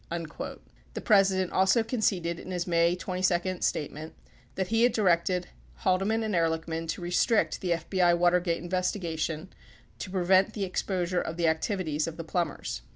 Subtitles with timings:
[0.09, 0.59] 51
[0.95, 4.15] The President also conceded in his May 22 statement
[4.55, 9.53] that he had directed Haldeman and Ehrlichman to restrict the FBI Watergate investigation
[9.99, 12.81] to prevent the exposure of the activities of the Plumbers.